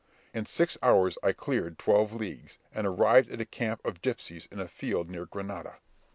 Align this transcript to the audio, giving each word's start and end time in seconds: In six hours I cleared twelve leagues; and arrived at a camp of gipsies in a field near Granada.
In 0.33 0.47
six 0.47 0.79
hours 0.81 1.19
I 1.21 1.31
cleared 1.31 1.77
twelve 1.77 2.11
leagues; 2.11 2.57
and 2.73 2.87
arrived 2.87 3.31
at 3.31 3.39
a 3.39 3.45
camp 3.45 3.85
of 3.85 4.01
gipsies 4.01 4.47
in 4.49 4.59
a 4.59 4.67
field 4.67 5.11
near 5.11 5.27
Granada. 5.27 5.77